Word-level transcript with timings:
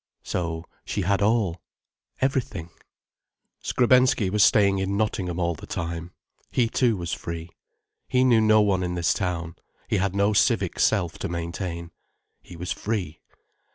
So, 0.23 0.65
she 0.83 1.01
had 1.01 1.21
all, 1.21 1.61
everything. 2.21 2.71
Skrebensky 3.61 4.31
was 4.31 4.41
staying 4.41 4.79
in 4.79 4.97
Nottingham 4.97 5.37
all 5.37 5.53
the 5.53 5.67
time. 5.67 6.09
He 6.49 6.69
too 6.69 6.97
was 6.97 7.13
free. 7.13 7.51
He 8.07 8.23
knew 8.23 8.41
no 8.41 8.61
one 8.61 8.81
in 8.81 8.95
this 8.95 9.13
town, 9.13 9.57
he 9.87 9.97
had 9.97 10.15
no 10.15 10.33
civic 10.33 10.79
self 10.79 11.19
to 11.19 11.29
maintain. 11.29 11.91
He 12.41 12.55
was 12.55 12.71
free. 12.71 13.19